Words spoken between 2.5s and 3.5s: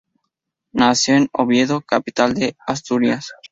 Asturias.